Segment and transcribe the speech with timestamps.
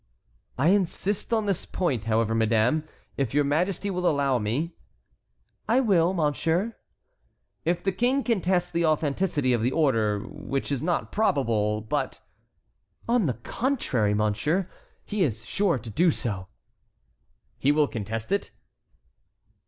[0.57, 2.85] "I insist on this point, however, madame,
[3.17, 4.75] if your majesty will allow me."
[5.69, 6.75] "I will, monsieur."
[7.65, 12.19] "If the king contests the authenticity of the order, which is not probable, but"—
[13.07, 14.67] "On the contrary, monsieur,
[15.05, 16.47] he is sure to do so."
[17.59, 18.49] "He will contest it?"